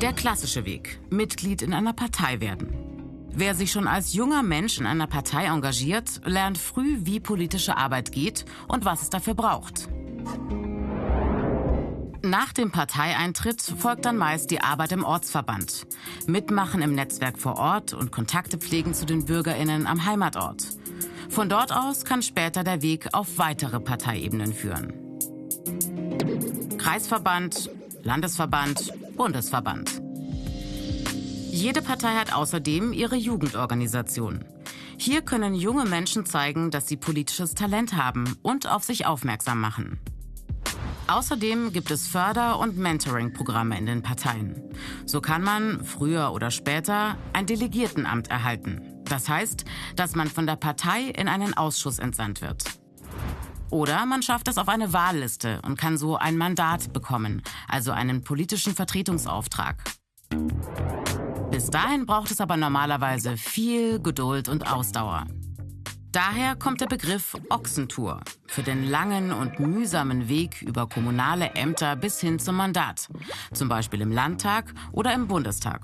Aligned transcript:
Der 0.00 0.12
klassische 0.12 0.64
Weg. 0.64 1.00
Mitglied 1.10 1.60
in 1.60 1.74
einer 1.74 1.92
Partei 1.92 2.40
werden. 2.40 2.72
Wer 3.32 3.56
sich 3.56 3.72
schon 3.72 3.88
als 3.88 4.12
junger 4.12 4.44
Mensch 4.44 4.78
in 4.78 4.86
einer 4.86 5.08
Partei 5.08 5.46
engagiert, 5.46 6.20
lernt 6.24 6.56
früh, 6.56 6.98
wie 7.00 7.18
politische 7.18 7.76
Arbeit 7.76 8.12
geht 8.12 8.44
und 8.68 8.84
was 8.84 9.02
es 9.02 9.10
dafür 9.10 9.34
braucht. 9.34 9.88
Nach 12.22 12.52
dem 12.52 12.70
Parteieintritt 12.70 13.60
folgt 13.60 14.04
dann 14.04 14.16
meist 14.16 14.52
die 14.52 14.60
Arbeit 14.60 14.92
im 14.92 15.02
Ortsverband. 15.02 15.88
Mitmachen 16.28 16.80
im 16.80 16.94
Netzwerk 16.94 17.36
vor 17.36 17.56
Ort 17.56 17.92
und 17.92 18.12
Kontakte 18.12 18.58
pflegen 18.58 18.94
zu 18.94 19.04
den 19.04 19.24
BürgerInnen 19.24 19.88
am 19.88 20.04
Heimatort. 20.04 20.62
Von 21.28 21.48
dort 21.48 21.72
aus 21.72 22.04
kann 22.04 22.22
später 22.22 22.62
der 22.62 22.82
Weg 22.82 23.08
auf 23.14 23.38
weitere 23.38 23.80
Parteiebenen 23.80 24.52
führen. 24.54 24.92
Kreisverband, 26.78 27.70
Landesverband, 28.02 28.92
Bundesverband. 29.16 30.00
Jede 31.50 31.82
Partei 31.82 32.14
hat 32.14 32.32
außerdem 32.32 32.92
ihre 32.92 33.16
Jugendorganisation. 33.16 34.44
Hier 34.96 35.22
können 35.22 35.54
junge 35.54 35.84
Menschen 35.84 36.26
zeigen, 36.26 36.70
dass 36.70 36.88
sie 36.88 36.96
politisches 36.96 37.54
Talent 37.54 37.94
haben 37.96 38.36
und 38.42 38.68
auf 38.68 38.84
sich 38.84 39.06
aufmerksam 39.06 39.60
machen. 39.60 40.00
Außerdem 41.08 41.72
gibt 41.72 41.90
es 41.90 42.06
Förder- 42.06 42.58
und 42.58 42.76
Mentoring-Programme 42.76 43.78
in 43.78 43.86
den 43.86 44.02
Parteien. 44.02 44.62
So 45.06 45.20
kann 45.20 45.42
man 45.42 45.84
früher 45.84 46.32
oder 46.32 46.50
später 46.50 47.16
ein 47.32 47.46
Delegiertenamt 47.46 48.28
erhalten. 48.28 48.82
Das 49.04 49.28
heißt, 49.28 49.64
dass 49.96 50.14
man 50.14 50.28
von 50.28 50.46
der 50.46 50.56
Partei 50.56 51.04
in 51.16 51.28
einen 51.28 51.54
Ausschuss 51.54 51.98
entsandt 51.98 52.42
wird. 52.42 52.77
Oder 53.70 54.06
man 54.06 54.22
schafft 54.22 54.48
es 54.48 54.58
auf 54.58 54.68
eine 54.68 54.92
Wahlliste 54.92 55.60
und 55.62 55.78
kann 55.78 55.98
so 55.98 56.16
ein 56.16 56.36
Mandat 56.36 56.92
bekommen, 56.92 57.42
also 57.68 57.92
einen 57.92 58.24
politischen 58.24 58.74
Vertretungsauftrag. 58.74 59.82
Bis 61.50 61.70
dahin 61.70 62.06
braucht 62.06 62.30
es 62.30 62.40
aber 62.40 62.56
normalerweise 62.56 63.36
viel 63.36 64.00
Geduld 64.00 64.48
und 64.48 64.70
Ausdauer. 64.70 65.26
Daher 66.12 66.56
kommt 66.56 66.80
der 66.80 66.86
Begriff 66.86 67.36
Ochsentour 67.50 68.20
für 68.46 68.62
den 68.62 68.88
langen 68.88 69.30
und 69.30 69.60
mühsamen 69.60 70.28
Weg 70.28 70.62
über 70.62 70.88
kommunale 70.88 71.50
Ämter 71.50 71.96
bis 71.96 72.18
hin 72.20 72.38
zum 72.38 72.56
Mandat, 72.56 73.08
zum 73.52 73.68
Beispiel 73.68 74.00
im 74.00 74.10
Landtag 74.10 74.72
oder 74.92 75.12
im 75.12 75.28
Bundestag. 75.28 75.82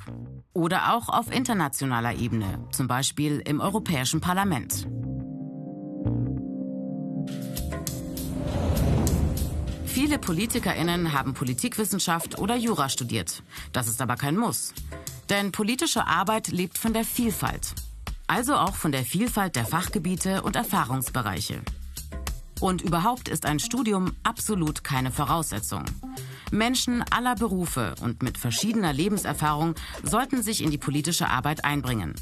Oder 0.54 0.94
auch 0.94 1.10
auf 1.10 1.30
internationaler 1.30 2.14
Ebene, 2.14 2.66
zum 2.72 2.88
Beispiel 2.88 3.42
im 3.44 3.60
Europäischen 3.60 4.20
Parlament. 4.20 4.86
Viele 9.94 10.18
PolitikerInnen 10.18 11.12
haben 11.12 11.32
Politikwissenschaft 11.32 12.38
oder 12.38 12.56
Jura 12.56 12.88
studiert. 12.88 13.42
Das 13.72 13.88
ist 13.88 14.02
aber 14.02 14.16
kein 14.16 14.36
Muss. 14.36 14.74
Denn 15.30 15.52
politische 15.52 16.06
Arbeit 16.06 16.48
lebt 16.48 16.76
von 16.76 16.92
der 16.92 17.04
Vielfalt 17.04 17.74
also 18.26 18.54
auch 18.54 18.74
von 18.74 18.92
der 18.92 19.04
Vielfalt 19.04 19.56
der 19.56 19.66
Fachgebiete 19.66 20.42
und 20.42 20.56
Erfahrungsbereiche. 20.56 21.60
Und 22.60 22.82
überhaupt 22.82 23.28
ist 23.28 23.46
ein 23.46 23.58
Studium 23.58 24.12
absolut 24.22 24.84
keine 24.84 25.10
Voraussetzung. 25.10 25.84
Menschen 26.50 27.04
aller 27.10 27.34
Berufe 27.34 27.94
und 28.00 28.22
mit 28.22 28.38
verschiedener 28.38 28.92
Lebenserfahrung 28.92 29.74
sollten 30.02 30.42
sich 30.42 30.62
in 30.62 30.70
die 30.70 30.78
politische 30.78 31.28
Arbeit 31.28 31.64
einbringen. 31.64 32.14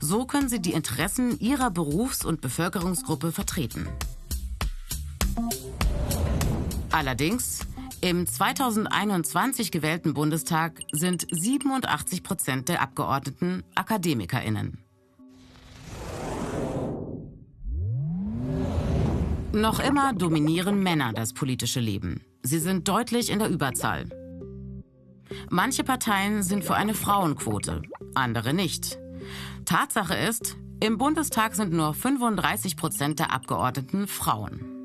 So 0.00 0.26
können 0.26 0.48
sie 0.48 0.60
die 0.60 0.72
Interessen 0.72 1.38
ihrer 1.40 1.70
Berufs- 1.70 2.24
und 2.24 2.40
Bevölkerungsgruppe 2.40 3.32
vertreten. 3.32 3.88
Allerdings, 6.90 7.66
im 8.00 8.26
2021 8.26 9.70
gewählten 9.70 10.14
Bundestag 10.14 10.80
sind 10.92 11.26
87 11.30 12.22
Prozent 12.22 12.68
der 12.68 12.80
Abgeordneten 12.80 13.62
AkademikerInnen. 13.74 14.78
Noch 19.52 19.80
immer 19.80 20.12
dominieren 20.12 20.82
Männer 20.82 21.12
das 21.12 21.32
politische 21.32 21.80
Leben. 21.80 22.22
Sie 22.42 22.58
sind 22.58 22.86
deutlich 22.88 23.30
in 23.30 23.38
der 23.38 23.48
Überzahl. 23.48 24.08
Manche 25.50 25.84
Parteien 25.84 26.42
sind 26.42 26.64
für 26.64 26.74
eine 26.74 26.94
Frauenquote, 26.94 27.82
andere 28.14 28.54
nicht. 28.54 28.98
Tatsache 29.64 30.14
ist, 30.14 30.56
im 30.80 30.96
Bundestag 30.96 31.54
sind 31.54 31.72
nur 31.72 31.92
35 31.92 32.76
Prozent 32.76 33.18
der 33.18 33.32
Abgeordneten 33.32 34.06
Frauen. 34.06 34.77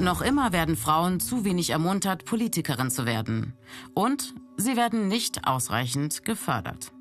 Noch 0.00 0.22
immer 0.22 0.52
werden 0.52 0.76
Frauen 0.76 1.18
zu 1.18 1.44
wenig 1.44 1.70
ermuntert, 1.70 2.24
Politikerin 2.24 2.90
zu 2.90 3.04
werden. 3.04 3.54
Und 3.94 4.34
sie 4.56 4.76
werden 4.76 5.08
nicht 5.08 5.46
ausreichend 5.46 6.24
gefördert. 6.24 6.92